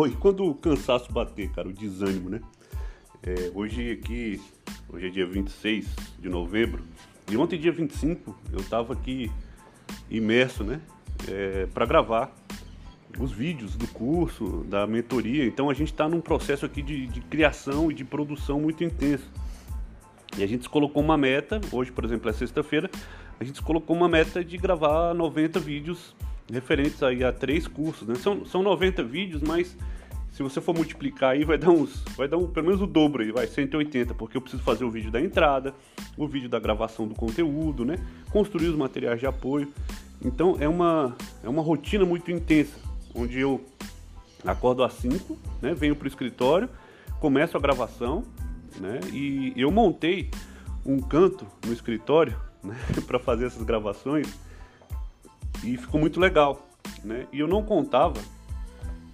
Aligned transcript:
Oi, 0.00 0.12
quando 0.12 0.44
o 0.44 0.54
cansaço 0.54 1.12
bater, 1.12 1.50
cara, 1.50 1.66
o 1.66 1.72
desânimo, 1.72 2.30
né? 2.30 2.40
É, 3.20 3.50
hoje 3.52 3.90
aqui, 3.90 4.40
hoje 4.88 5.08
é 5.08 5.10
dia 5.10 5.26
26 5.26 5.88
de 6.20 6.28
novembro, 6.28 6.84
e 7.28 7.36
ontem, 7.36 7.58
dia 7.58 7.72
25, 7.72 8.32
eu 8.52 8.62
tava 8.70 8.92
aqui 8.92 9.28
imerso, 10.08 10.62
né? 10.62 10.80
É, 11.26 11.66
para 11.74 11.84
gravar 11.84 12.32
os 13.18 13.32
vídeos 13.32 13.74
do 13.74 13.88
curso, 13.88 14.64
da 14.68 14.86
mentoria. 14.86 15.44
Então 15.44 15.68
a 15.68 15.74
gente 15.74 15.90
está 15.90 16.08
num 16.08 16.20
processo 16.20 16.64
aqui 16.64 16.80
de, 16.80 17.08
de, 17.08 17.20
criação 17.22 17.90
e 17.90 17.94
de 17.94 18.04
produção 18.04 18.60
muito 18.60 18.84
intenso. 18.84 19.28
E 20.36 20.44
a 20.44 20.46
gente 20.46 20.62
se 20.62 20.68
colocou 20.68 21.02
uma 21.02 21.18
meta, 21.18 21.60
hoje, 21.72 21.90
por 21.90 22.04
exemplo, 22.04 22.30
é 22.30 22.32
sexta-feira, 22.32 22.88
a 23.40 23.42
gente 23.42 23.56
se 23.56 23.64
colocou 23.64 23.96
uma 23.96 24.08
meta 24.08 24.44
de 24.44 24.58
gravar 24.58 25.12
90 25.12 25.58
vídeos 25.58 26.14
referentes 26.52 27.02
aí 27.02 27.22
a 27.22 27.32
três 27.32 27.66
cursos, 27.66 28.06
né? 28.06 28.14
São, 28.14 28.44
são 28.44 28.62
90 28.62 29.02
vídeos, 29.02 29.42
mas 29.42 29.76
se 30.32 30.42
você 30.42 30.60
for 30.60 30.74
multiplicar 30.74 31.30
aí 31.30 31.44
vai 31.44 31.58
dar 31.58 31.70
uns, 31.70 32.02
vai 32.16 32.28
dar 32.28 32.36
um, 32.36 32.46
pelo 32.46 32.66
menos 32.66 32.80
o 32.80 32.86
dobro 32.86 33.22
aí, 33.22 33.32
vai 33.32 33.46
180, 33.46 34.14
porque 34.14 34.36
eu 34.36 34.40
preciso 34.40 34.62
fazer 34.62 34.84
o 34.84 34.90
vídeo 34.90 35.10
da 35.10 35.20
entrada, 35.20 35.74
o 36.16 36.26
vídeo 36.26 36.48
da 36.48 36.58
gravação 36.58 37.06
do 37.06 37.14
conteúdo, 37.14 37.84
né? 37.84 37.96
Construir 38.30 38.68
os 38.68 38.76
materiais 38.76 39.20
de 39.20 39.26
apoio. 39.26 39.72
Então 40.24 40.56
é 40.58 40.68
uma 40.68 41.16
é 41.42 41.48
uma 41.48 41.62
rotina 41.62 42.04
muito 42.04 42.30
intensa, 42.30 42.78
onde 43.14 43.38
eu 43.38 43.64
acordo 44.44 44.82
às 44.82 44.94
5, 44.94 45.36
né? 45.60 45.74
Venho 45.74 45.96
para 45.96 46.06
o 46.06 46.08
escritório, 46.08 46.68
começo 47.20 47.56
a 47.56 47.60
gravação, 47.60 48.24
né? 48.80 49.00
E 49.12 49.52
eu 49.56 49.70
montei 49.70 50.30
um 50.84 51.00
canto 51.00 51.46
no 51.66 51.72
escritório, 51.72 52.36
né? 52.62 52.76
para 53.06 53.18
fazer 53.18 53.46
essas 53.46 53.62
gravações 53.62 54.28
e 55.64 55.76
ficou 55.76 56.00
muito 56.00 56.20
legal, 56.20 56.68
né? 57.04 57.26
E 57.32 57.40
eu 57.40 57.48
não 57.48 57.62
contava 57.62 58.20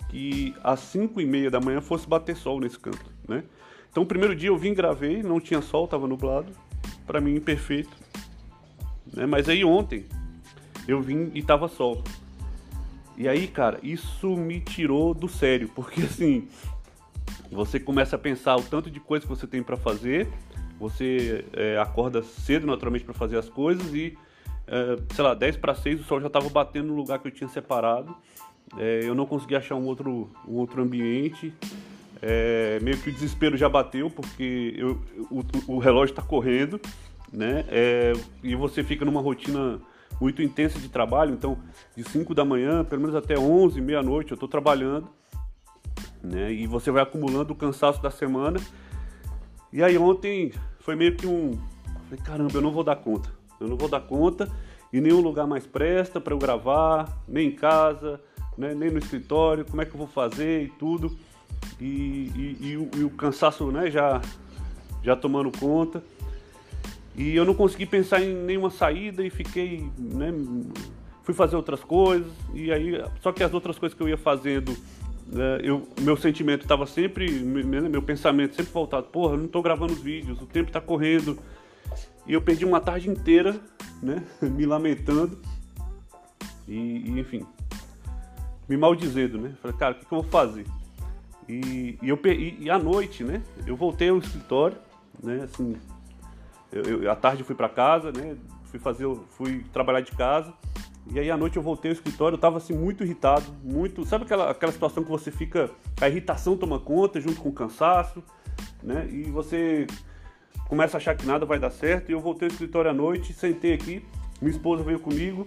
que 0.09 0.55
às 0.63 0.81
5 0.81 1.21
e 1.21 1.27
meia 1.27 1.51
da 1.51 1.61
manhã 1.61 1.81
fosse 1.81 2.07
bater 2.07 2.37
sol 2.37 2.61
nesse 2.61 2.79
canto, 2.79 3.05
né? 3.29 3.45
Então 3.91 4.03
o 4.03 4.07
primeiro 4.07 4.35
dia 4.35 4.49
eu 4.49 4.57
vim 4.57 4.75
gravei, 4.75 5.23
não 5.23 5.41
tinha 5.41 5.61
sol, 5.61 5.85
estava 5.85 6.07
nublado, 6.07 6.53
para 7.07 7.21
mim 7.21 7.41
perfeito, 7.41 7.97
né? 9.13 9.27
Mas 9.27 9.49
aí 9.49 9.65
ontem 9.65 10.07
eu 10.87 11.01
vim 11.01 11.31
e 11.35 11.43
tava 11.43 11.69
sol. 11.69 12.03
E 13.17 13.29
aí, 13.29 13.47
cara, 13.47 13.79
isso 13.83 14.37
me 14.37 14.61
tirou 14.61 15.15
do 15.15 15.29
sério, 15.29 15.71
porque 15.75 16.03
assim, 16.07 16.49
você 17.51 17.79
começa 17.79 18.17
a 18.17 18.19
pensar 18.19 18.57
o 18.57 18.63
tanto 18.63 18.91
de 18.91 19.01
coisa 19.01 19.25
que 19.25 19.31
você 19.31 19.47
tem 19.47 19.63
para 19.63 19.77
fazer, 19.77 20.29
você 20.79 21.45
é, 21.53 21.79
acorda 21.79 22.23
cedo 22.23 22.67
naturalmente 22.67 23.05
para 23.05 23.15
fazer 23.15 23.39
as 23.39 23.49
coisas 23.49 23.95
e 23.95 24.19
é, 24.67 24.97
sei 25.15 25.25
lá, 25.25 25.35
10 25.35 25.57
para 25.59 25.75
6 25.75 26.01
o 26.01 26.05
sol 26.05 26.21
já 26.21 26.27
estava 26.27 26.49
batendo 26.49 26.89
no 26.89 26.95
lugar 26.95 27.19
que 27.19 27.29
eu 27.29 27.33
tinha 27.33 27.49
separado. 27.49 28.15
É, 28.79 29.01
eu 29.05 29.15
não 29.15 29.27
consegui 29.27 29.55
achar 29.55 29.75
um 29.75 29.85
outro, 29.87 30.31
um 30.49 30.55
outro 30.55 30.83
ambiente. 30.83 31.53
É, 32.23 32.79
meio 32.81 32.97
que 32.99 33.11
o 33.11 33.13
desespero 33.13 33.57
já 33.57 33.69
bateu, 33.69 34.11
porque 34.11 34.75
eu, 34.77 35.01
o, 35.31 35.75
o 35.75 35.79
relógio 35.79 36.13
está 36.13 36.23
correndo, 36.23 36.81
né? 37.31 37.65
É, 37.69 38.13
e 38.43 38.55
você 38.55 38.83
fica 38.83 39.05
numa 39.05 39.21
rotina 39.21 39.81
muito 40.21 40.41
intensa 40.41 40.79
de 40.79 40.89
trabalho, 40.89 41.35
então 41.35 41.59
de 41.95 42.03
5 42.05 42.35
da 42.35 42.45
manhã, 42.45 42.85
pelo 42.85 43.03
menos 43.03 43.17
até 43.17 43.39
11, 43.39 43.81
meia-noite, 43.81 44.31
eu 44.31 44.37
estou 44.37 44.49
trabalhando, 44.49 45.09
né? 46.23 46.51
E 46.53 46.67
você 46.67 46.91
vai 46.91 47.03
acumulando 47.03 47.53
o 47.53 47.57
cansaço 47.57 48.03
da 48.03 48.11
semana. 48.11 48.59
E 49.71 49.83
aí 49.83 49.99
ontem 49.99 50.53
foi 50.81 50.97
meio 50.97 51.17
que 51.17 51.27
um. 51.27 51.59
Falei, 52.09 52.25
caramba, 52.25 52.53
eu 52.55 52.63
não 52.63 52.73
vou 52.73 52.85
dar 52.85 52.97
conta. 52.97 53.29
Eu 53.65 53.69
não 53.69 53.77
vou 53.77 53.89
dar 53.89 54.01
conta 54.01 54.49
e 54.93 55.01
nenhum 55.01 55.21
lugar 55.21 55.45
mais 55.45 55.67
presta 55.67 56.21
para 56.21 56.33
eu 56.33 56.39
gravar, 56.39 57.21
nem 57.27 57.49
em 57.49 57.51
casa, 57.51 58.21
né, 58.57 58.75
nem 58.75 58.91
no 58.91 58.99
escritório, 58.99 59.65
como 59.65 59.83
é 59.83 59.85
que 59.85 59.93
eu 59.93 59.99
vou 59.99 60.07
fazer 60.07 60.63
e 60.63 60.69
tudo. 60.69 61.17
E, 61.81 62.31
e, 62.37 62.59
e, 62.61 62.77
o, 62.77 62.91
e 62.97 63.03
o, 63.03 63.11
cansaço 63.11 63.73
né, 63.73 63.91
já, 63.91 64.21
já 65.03 65.17
tomando 65.17 65.51
conta. 65.59 66.01
E 67.17 67.35
eu 67.35 67.45
não 67.45 67.55
consegui 67.55 67.87
pensar 67.87 68.23
em 68.23 68.35
nenhuma 68.35 68.71
saída 68.71 69.25
e 69.25 69.31
fiquei. 69.31 69.85
Né, 69.99 70.33
fui 71.25 71.35
fazer 71.35 71.57
outras 71.57 71.81
coisas. 71.81 72.31
E 72.53 72.71
aí, 72.71 73.03
só 73.21 73.33
que 73.33 73.43
as 73.43 73.53
outras 73.53 73.77
coisas 73.77 73.97
que 73.97 74.03
eu 74.03 74.09
ia 74.09 74.17
fazendo, 74.17 74.77
né, 75.27 75.59
eu, 75.63 75.89
meu 76.01 76.17
sentimento 76.17 76.63
estava 76.63 76.87
sempre. 76.87 77.29
Meu, 77.31 77.91
meu 77.91 78.03
pensamento 78.03 78.55
sempre 78.55 78.73
voltado: 78.73 79.07
porra, 79.09 79.35
eu 79.35 79.39
não 79.39 79.47
estou 79.47 79.61
gravando 79.63 79.93
os 79.93 80.01
vídeos, 80.01 80.41
o 80.41 80.47
tempo 80.47 80.69
está 80.69 80.81
correndo 80.81 81.37
e 82.27 82.33
eu 82.33 82.41
perdi 82.41 82.65
uma 82.65 82.81
tarde 82.81 83.09
inteira, 83.09 83.61
né, 84.03 84.23
me 84.41 84.67
lamentando 84.67 85.39
e, 86.67 86.75
e, 86.75 87.21
enfim, 87.21 87.47
me 88.69 88.77
maldizendo, 88.77 89.39
né? 89.39 89.55
Falei, 89.61 89.77
cara, 89.77 89.95
o 89.95 89.99
que, 89.99 90.07
que 90.07 90.13
eu 90.13 90.23
vou 90.23 90.31
fazer? 90.31 90.65
E, 91.49 91.99
e 92.01 92.09
eu 92.09 92.19
e, 92.25 92.65
e 92.65 92.71
à 92.71 92.79
noite, 92.79 93.23
né? 93.23 93.43
Eu 93.67 93.77
voltei 93.77 94.09
ao 94.09 94.19
escritório, 94.19 94.79
né? 95.23 95.43
Assim, 95.45 95.77
eu, 96.73 97.03
eu 97.03 97.11
à 97.11 97.17
tarde 97.17 97.43
eu 97.43 97.47
fui 97.47 97.55
para 97.55 97.69
casa, 97.69 98.11
né? 98.11 98.37
Fui 98.65 98.79
fazer, 98.79 99.07
fui 99.31 99.65
trabalhar 99.73 100.01
de 100.01 100.13
casa. 100.13 100.53
E 101.13 101.19
aí 101.19 101.31
à 101.31 101.37
noite 101.37 101.59
eu 101.59 101.63
voltei 101.63 101.91
ao 101.91 101.95
escritório, 101.95 102.37
eu 102.37 102.41
tava 102.41 102.57
assim 102.57 102.73
muito 102.73 103.05
irritado, 103.05 103.45
muito, 103.63 104.07
sabe 104.07 104.25
aquela, 104.25 104.51
aquela 104.51 104.73
situação 104.73 105.05
que 105.05 105.11
você 105.11 105.31
fica, 105.31 105.71
a 106.01 106.09
irritação 106.09 106.57
toma 106.57 106.81
conta 106.81 107.21
junto 107.21 107.43
com 107.43 107.51
o 107.51 107.53
cansaço, 107.53 108.23
né? 108.83 109.07
E 109.11 109.25
você 109.25 109.87
começa 110.69 110.97
a 110.97 110.99
achar 110.99 111.17
que 111.17 111.27
nada 111.27 111.45
vai 111.45 111.59
dar 111.59 111.71
certo. 111.71 112.11
E 112.11 112.13
eu 112.13 112.21
voltei 112.21 112.49
ao 112.49 112.53
escritório 112.53 112.91
à 112.91 112.95
noite, 112.95 113.33
sentei 113.33 113.73
aqui, 113.73 114.05
minha 114.41 114.51
esposa 114.51 114.83
veio 114.83 115.01
comigo 115.01 115.47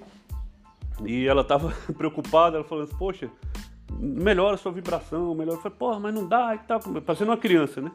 e 1.06 1.28
ela 1.28 1.41
estava 1.41 1.73
preocupada, 1.97 2.57
ela 2.57 2.66
falou 2.66 2.84
assim, 2.84 2.95
poxa, 2.97 3.29
melhora 4.00 4.56
a 4.56 4.57
sua 4.57 4.72
vibração, 4.72 5.34
melhora. 5.34 5.57
Eu 5.57 5.62
falei, 5.62 5.78
porra, 5.78 6.00
mas 6.00 6.13
não 6.13 6.28
dá 6.28 6.56
e 6.56 6.59
tal, 6.59 6.79
parecendo 6.79 7.31
uma 7.31 7.38
criança, 7.38 7.81
né? 7.81 7.91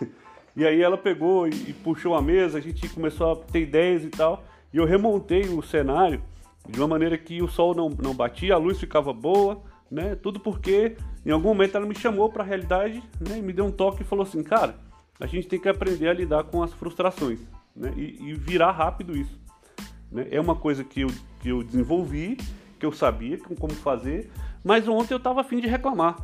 E 0.54 0.66
aí 0.66 0.82
ela 0.82 0.98
pegou 0.98 1.48
e, 1.48 1.70
e 1.70 1.72
puxou 1.72 2.14
a 2.14 2.20
mesa, 2.20 2.58
a 2.58 2.60
gente 2.60 2.86
começou 2.90 3.32
a 3.32 3.36
ter 3.36 3.62
ideias 3.62 4.04
e 4.04 4.10
tal, 4.10 4.44
e 4.70 4.76
eu 4.76 4.84
remontei 4.84 5.48
o 5.48 5.62
cenário 5.62 6.22
de 6.68 6.78
uma 6.78 6.86
maneira 6.86 7.16
que 7.16 7.42
o 7.42 7.48
sol 7.48 7.74
não, 7.74 7.88
não 7.88 8.14
batia, 8.14 8.52
a 8.52 8.58
luz 8.58 8.78
ficava 8.78 9.14
boa, 9.14 9.62
né? 9.90 10.14
Tudo 10.14 10.38
porque 10.38 10.96
em 11.24 11.30
algum 11.30 11.48
momento 11.48 11.76
ela 11.76 11.86
me 11.86 11.94
chamou 11.94 12.30
para 12.30 12.42
a 12.42 12.46
realidade, 12.46 13.02
né? 13.18 13.38
E 13.38 13.42
me 13.42 13.52
deu 13.52 13.64
um 13.64 13.70
toque 13.70 14.02
e 14.02 14.04
falou 14.04 14.24
assim, 14.24 14.42
cara, 14.42 14.74
a 15.22 15.26
gente 15.26 15.46
tem 15.46 15.60
que 15.60 15.68
aprender 15.68 16.08
a 16.08 16.12
lidar 16.12 16.42
com 16.42 16.64
as 16.64 16.72
frustrações 16.72 17.38
né? 17.76 17.92
e, 17.96 18.30
e 18.30 18.34
virar 18.34 18.72
rápido 18.72 19.16
isso. 19.16 19.40
Né? 20.10 20.26
É 20.32 20.40
uma 20.40 20.56
coisa 20.56 20.82
que 20.82 21.02
eu, 21.02 21.08
que 21.40 21.48
eu 21.48 21.62
desenvolvi, 21.62 22.36
que 22.76 22.84
eu 22.84 22.90
sabia 22.90 23.38
como 23.38 23.72
fazer, 23.72 24.28
mas 24.64 24.88
ontem 24.88 25.14
eu 25.14 25.18
estava 25.18 25.40
afim 25.40 25.60
de 25.60 25.68
reclamar. 25.68 26.16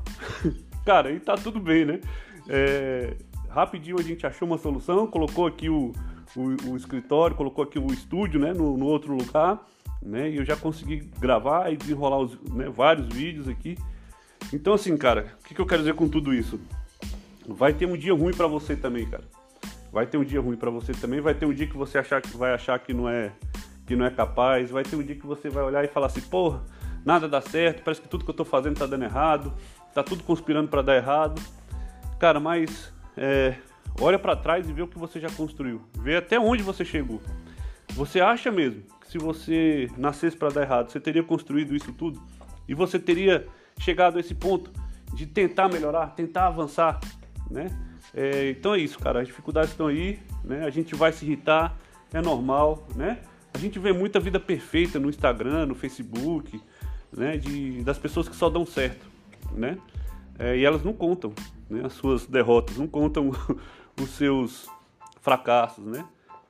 Cara, 0.84 1.12
e 1.12 1.20
tá 1.20 1.36
tudo 1.36 1.60
bem, 1.60 1.84
né? 1.84 2.00
É, 2.48 3.14
rapidinho 3.48 4.00
a 4.00 4.02
gente 4.02 4.26
achou 4.26 4.48
uma 4.48 4.58
solução, 4.58 5.06
colocou 5.06 5.46
aqui 5.46 5.68
o, 5.68 5.92
o, 6.34 6.70
o 6.70 6.76
escritório, 6.76 7.36
colocou 7.36 7.62
aqui 7.62 7.78
o 7.78 7.92
estúdio 7.92 8.40
né, 8.40 8.52
no, 8.52 8.76
no, 8.76 8.86
outro 8.86 9.14
lugar, 9.14 9.64
né? 10.02 10.28
E 10.28 10.38
eu 10.38 10.44
já 10.44 10.56
consegui 10.56 11.08
gravar 11.20 11.72
e 11.72 11.76
desenrolar 11.76 12.18
os, 12.18 12.36
né, 12.50 12.68
vários 12.68 13.06
vídeos 13.06 13.46
aqui. 13.46 13.78
Então, 14.52 14.72
assim, 14.72 14.96
cara, 14.96 15.36
o 15.40 15.44
que, 15.44 15.54
que 15.54 15.60
eu 15.60 15.66
quero 15.66 15.82
dizer 15.82 15.94
com 15.94 16.08
tudo 16.08 16.34
isso? 16.34 16.58
Vai 17.48 17.72
ter 17.72 17.86
um 17.86 17.96
dia 17.96 18.12
ruim 18.12 18.32
para 18.32 18.46
você 18.46 18.76
também, 18.76 19.06
cara. 19.06 19.24
Vai 19.90 20.06
ter 20.06 20.18
um 20.18 20.24
dia 20.24 20.38
ruim 20.38 20.56
para 20.56 20.70
você 20.70 20.92
também, 20.92 21.18
vai 21.18 21.34
ter 21.34 21.46
um 21.46 21.52
dia 21.52 21.66
que 21.66 21.76
você 21.76 21.96
achar 21.96 22.20
que 22.20 22.36
vai 22.36 22.52
achar 22.52 22.78
que 22.78 22.92
não 22.92 23.08
é 23.08 23.32
que 23.86 23.96
não 23.96 24.04
é 24.04 24.10
capaz, 24.10 24.70
vai 24.70 24.82
ter 24.82 24.96
um 24.96 25.02
dia 25.02 25.16
que 25.16 25.26
você 25.26 25.48
vai 25.48 25.64
olhar 25.64 25.82
e 25.82 25.88
falar 25.88 26.08
assim, 26.08 26.20
porra, 26.20 26.62
nada 27.06 27.26
dá 27.26 27.40
certo, 27.40 27.82
parece 27.82 28.02
que 28.02 28.08
tudo 28.08 28.22
que 28.22 28.30
eu 28.30 28.34
tô 28.34 28.44
fazendo 28.44 28.78
tá 28.78 28.84
dando 28.84 29.04
errado, 29.04 29.54
tá 29.94 30.02
tudo 30.02 30.22
conspirando 30.24 30.68
para 30.68 30.82
dar 30.82 30.94
errado. 30.94 31.40
Cara, 32.18 32.38
mas 32.38 32.92
é, 33.16 33.54
olha 33.98 34.18
para 34.18 34.36
trás 34.36 34.68
e 34.68 34.72
vê 34.74 34.82
o 34.82 34.86
que 34.86 34.98
você 34.98 35.18
já 35.18 35.30
construiu, 35.30 35.80
vê 35.94 36.16
até 36.16 36.38
onde 36.38 36.62
você 36.62 36.84
chegou. 36.84 37.22
Você 37.94 38.20
acha 38.20 38.50
mesmo 38.50 38.82
que 39.00 39.10
se 39.10 39.16
você 39.16 39.88
nascesse 39.96 40.36
para 40.36 40.50
dar 40.50 40.62
errado, 40.62 40.90
você 40.90 41.00
teria 41.00 41.22
construído 41.22 41.74
isso 41.74 41.90
tudo? 41.94 42.22
E 42.68 42.74
você 42.74 42.98
teria 42.98 43.46
chegado 43.78 44.18
a 44.18 44.20
esse 44.20 44.34
ponto 44.34 44.70
de 45.14 45.24
tentar 45.26 45.70
melhorar, 45.70 46.08
tentar 46.08 46.48
avançar, 46.48 47.00
né? 47.50 47.70
É, 48.14 48.50
então 48.50 48.74
é 48.74 48.78
isso, 48.78 48.98
cara. 48.98 49.20
As 49.20 49.26
dificuldades 49.26 49.70
estão 49.70 49.86
aí, 49.86 50.18
né? 50.44 50.64
A 50.64 50.70
gente 50.70 50.94
vai 50.94 51.12
se 51.12 51.24
irritar, 51.24 51.76
é 52.12 52.20
normal, 52.20 52.86
né? 52.94 53.20
A 53.52 53.58
gente 53.58 53.78
vê 53.78 53.92
muita 53.92 54.20
vida 54.20 54.38
perfeita 54.38 54.98
no 54.98 55.08
Instagram, 55.08 55.66
no 55.66 55.74
Facebook, 55.74 56.60
né? 57.16 57.36
De, 57.36 57.82
das 57.82 57.98
pessoas 57.98 58.28
que 58.28 58.36
só 58.36 58.48
dão 58.48 58.64
certo, 58.64 59.06
né? 59.52 59.78
É, 60.38 60.56
e 60.56 60.64
elas 60.64 60.82
não 60.82 60.92
contam 60.92 61.32
né? 61.68 61.82
as 61.84 61.94
suas 61.94 62.26
derrotas, 62.26 62.76
não 62.76 62.86
contam 62.86 63.30
os 64.00 64.10
seus 64.10 64.68
fracassos, 65.20 65.84
né? 65.84 66.04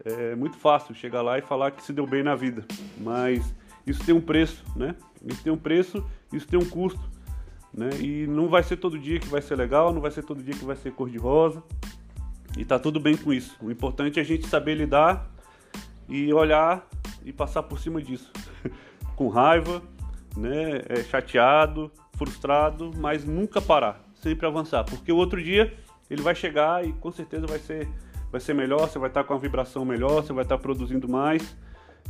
É 0.04 0.36
muito 0.36 0.56
fácil 0.56 0.94
chegar 0.94 1.22
lá 1.22 1.38
e 1.38 1.42
falar 1.42 1.72
que 1.72 1.82
se 1.82 1.92
deu 1.92 2.06
bem 2.06 2.22
na 2.22 2.36
vida, 2.36 2.64
mas 2.98 3.54
isso 3.86 4.04
tem 4.04 4.14
um 4.14 4.20
preço, 4.20 4.64
né? 4.76 4.94
Isso 5.24 5.42
tem 5.42 5.52
um 5.52 5.56
preço, 5.56 6.04
isso 6.32 6.46
tem 6.46 6.58
um 6.58 6.68
custo. 6.68 7.00
Né? 7.78 7.90
E 8.00 8.26
não 8.26 8.48
vai 8.48 8.64
ser 8.64 8.76
todo 8.76 8.98
dia 8.98 9.20
que 9.20 9.28
vai 9.28 9.40
ser 9.40 9.54
legal, 9.54 9.92
não 9.92 10.00
vai 10.00 10.10
ser 10.10 10.24
todo 10.24 10.42
dia 10.42 10.52
que 10.52 10.64
vai 10.64 10.74
ser 10.74 10.90
cor 10.90 11.08
de 11.08 11.16
rosa. 11.16 11.62
E 12.56 12.64
tá 12.64 12.76
tudo 12.76 12.98
bem 12.98 13.16
com 13.16 13.32
isso. 13.32 13.56
O 13.62 13.70
importante 13.70 14.18
é 14.18 14.22
a 14.22 14.24
gente 14.24 14.48
saber 14.48 14.74
lidar 14.74 15.30
e 16.08 16.32
olhar 16.32 16.84
e 17.24 17.32
passar 17.32 17.62
por 17.62 17.78
cima 17.78 18.02
disso. 18.02 18.32
com 19.14 19.28
raiva, 19.28 19.80
né? 20.36 20.82
É, 20.88 21.04
chateado, 21.04 21.88
frustrado, 22.14 22.90
mas 22.96 23.24
nunca 23.24 23.60
parar, 23.60 24.02
sempre 24.16 24.44
avançar, 24.44 24.82
porque 24.82 25.12
o 25.12 25.16
outro 25.16 25.40
dia 25.40 25.72
ele 26.10 26.20
vai 26.20 26.34
chegar 26.34 26.84
e 26.84 26.92
com 26.94 27.12
certeza 27.12 27.46
vai 27.46 27.60
ser, 27.60 27.88
vai 28.32 28.40
ser 28.40 28.54
melhor, 28.54 28.88
você 28.88 28.98
vai 28.98 29.08
estar 29.08 29.22
com 29.22 29.34
a 29.34 29.38
vibração 29.38 29.84
melhor, 29.84 30.24
você 30.24 30.32
vai 30.32 30.42
estar 30.42 30.58
produzindo 30.58 31.08
mais. 31.08 31.56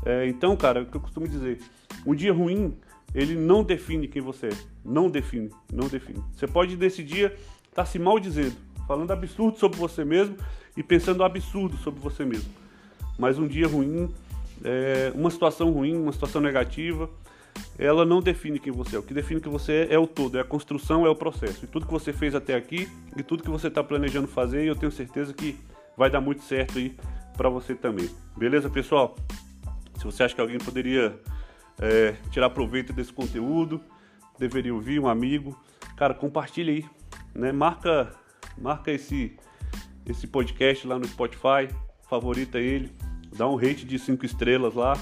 É, 0.06 0.26
então, 0.26 0.56
cara, 0.56 0.78
é 0.78 0.82
o 0.82 0.86
que 0.86 0.96
eu 0.96 1.00
costumo 1.00 1.28
dizer, 1.28 1.60
um 2.06 2.14
dia 2.14 2.32
ruim, 2.32 2.74
ele 3.18 3.34
não 3.34 3.64
define 3.64 4.06
quem 4.06 4.22
você 4.22 4.46
é, 4.46 4.50
não 4.84 5.10
define, 5.10 5.50
não 5.72 5.88
define. 5.88 6.22
Você 6.32 6.46
pode 6.46 6.76
nesse 6.76 7.02
dia 7.02 7.34
estar 7.64 7.82
tá 7.82 7.84
se 7.84 7.98
maldizendo, 7.98 8.54
falando 8.86 9.10
absurdo 9.10 9.58
sobre 9.58 9.76
você 9.76 10.04
mesmo 10.04 10.36
e 10.76 10.84
pensando 10.84 11.24
absurdo 11.24 11.76
sobre 11.78 12.00
você 12.00 12.24
mesmo. 12.24 12.48
Mas 13.18 13.36
um 13.36 13.48
dia 13.48 13.66
ruim, 13.66 14.08
é, 14.64 15.10
uma 15.16 15.30
situação 15.30 15.72
ruim, 15.72 15.96
uma 15.96 16.12
situação 16.12 16.40
negativa, 16.40 17.10
ela 17.76 18.04
não 18.04 18.22
define 18.22 18.60
quem 18.60 18.72
você 18.72 18.94
é. 18.94 18.98
O 19.00 19.02
que 19.02 19.12
define 19.12 19.40
quem 19.40 19.50
você 19.50 19.88
é 19.90 19.94
é 19.94 19.98
o 19.98 20.06
todo, 20.06 20.38
é 20.38 20.40
a 20.40 20.44
construção, 20.44 21.04
é 21.04 21.10
o 21.10 21.16
processo. 21.16 21.64
E 21.64 21.66
tudo 21.66 21.86
que 21.86 21.92
você 21.92 22.12
fez 22.12 22.36
até 22.36 22.54
aqui 22.54 22.88
e 23.16 23.22
tudo 23.24 23.42
que 23.42 23.50
você 23.50 23.66
está 23.66 23.82
planejando 23.82 24.28
fazer, 24.28 24.64
eu 24.64 24.76
tenho 24.76 24.92
certeza 24.92 25.34
que 25.34 25.58
vai 25.96 26.08
dar 26.08 26.20
muito 26.20 26.42
certo 26.44 26.78
aí 26.78 26.94
para 27.36 27.48
você 27.48 27.74
também. 27.74 28.08
Beleza, 28.36 28.70
pessoal? 28.70 29.16
Se 29.98 30.04
você 30.04 30.22
acha 30.22 30.36
que 30.36 30.40
alguém 30.40 30.58
poderia 30.58 31.18
é, 31.80 32.16
tirar 32.30 32.50
proveito 32.50 32.92
desse 32.92 33.12
conteúdo, 33.12 33.80
deveria 34.38 34.74
ouvir 34.74 35.00
um 35.00 35.08
amigo, 35.08 35.58
cara, 35.96 36.14
compartilha 36.14 36.72
aí, 36.72 36.84
né? 37.34 37.52
Marca, 37.52 38.14
marca 38.56 38.90
esse 38.90 39.36
esse 40.06 40.26
podcast 40.26 40.86
lá 40.86 40.98
no 40.98 41.06
Spotify, 41.06 41.68
favorita 42.08 42.58
ele, 42.58 42.90
dá 43.36 43.46
um 43.46 43.56
rate 43.56 43.84
de 43.84 43.98
5 43.98 44.24
estrelas 44.24 44.74
lá, 44.74 44.96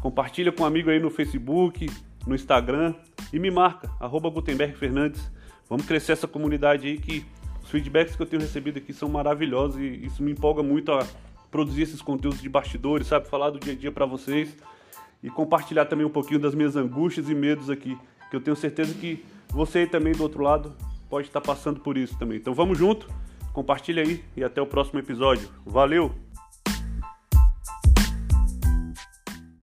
compartilha 0.00 0.50
com 0.50 0.62
um 0.62 0.66
amigo 0.66 0.88
aí 0.88 0.98
no 0.98 1.10
Facebook, 1.10 1.90
no 2.26 2.34
Instagram 2.34 2.94
e 3.32 3.38
me 3.38 3.50
marca, 3.50 3.90
arroba 4.00 4.30
Gutenberg 4.30 4.74
Fernandes. 4.74 5.30
Vamos 5.68 5.84
crescer 5.84 6.12
essa 6.12 6.26
comunidade 6.26 6.86
aí 6.86 6.96
que 6.96 7.24
os 7.62 7.68
feedbacks 7.68 8.16
que 8.16 8.22
eu 8.22 8.26
tenho 8.26 8.40
recebido 8.40 8.78
aqui 8.78 8.94
são 8.94 9.10
maravilhosos 9.10 9.78
e 9.78 10.06
isso 10.06 10.22
me 10.22 10.32
empolga 10.32 10.62
muito 10.62 10.90
a 10.90 11.06
produzir 11.50 11.82
esses 11.82 12.00
conteúdos 12.00 12.40
de 12.40 12.48
bastidores, 12.48 13.08
sabe? 13.08 13.28
Falar 13.28 13.50
do 13.50 13.60
dia 13.60 13.74
a 13.74 13.76
dia 13.76 13.92
para 13.92 14.06
vocês 14.06 14.56
e 15.22 15.30
compartilhar 15.30 15.86
também 15.86 16.06
um 16.06 16.10
pouquinho 16.10 16.40
das 16.40 16.54
minhas 16.54 16.76
angústias 16.76 17.28
e 17.28 17.34
medos 17.34 17.68
aqui, 17.68 17.96
que 18.30 18.36
eu 18.36 18.40
tenho 18.40 18.56
certeza 18.56 18.94
que 18.94 19.24
você 19.48 19.86
também 19.86 20.12
do 20.12 20.22
outro 20.22 20.42
lado 20.42 20.74
pode 21.08 21.26
estar 21.26 21.40
passando 21.40 21.80
por 21.80 21.98
isso 21.98 22.18
também. 22.18 22.38
Então 22.38 22.54
vamos 22.54 22.78
junto, 22.78 23.08
compartilha 23.52 24.02
aí 24.02 24.24
e 24.36 24.44
até 24.44 24.62
o 24.62 24.66
próximo 24.66 24.98
episódio. 24.98 25.48
Valeu! 25.66 26.29